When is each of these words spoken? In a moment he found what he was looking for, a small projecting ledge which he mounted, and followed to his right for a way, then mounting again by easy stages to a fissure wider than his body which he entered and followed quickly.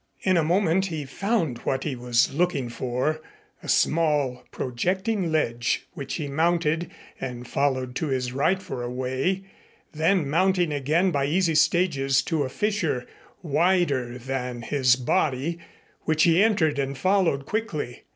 In 0.21 0.35
a 0.35 0.43
moment 0.43 0.87
he 0.87 1.05
found 1.05 1.59
what 1.59 1.83
he 1.83 1.95
was 1.95 2.33
looking 2.33 2.69
for, 2.69 3.21
a 3.61 3.69
small 3.69 4.43
projecting 4.49 5.31
ledge 5.31 5.85
which 5.93 6.15
he 6.15 6.27
mounted, 6.27 6.89
and 7.19 7.47
followed 7.47 7.93
to 7.97 8.07
his 8.07 8.31
right 8.33 8.59
for 8.59 8.81
a 8.81 8.89
way, 8.89 9.43
then 9.93 10.27
mounting 10.27 10.73
again 10.73 11.11
by 11.11 11.25
easy 11.27 11.53
stages 11.53 12.23
to 12.23 12.41
a 12.41 12.49
fissure 12.49 13.05
wider 13.43 14.17
than 14.17 14.63
his 14.63 14.95
body 14.95 15.59
which 16.05 16.23
he 16.23 16.41
entered 16.43 16.79
and 16.79 16.97
followed 16.97 17.45
quickly. 17.45 18.01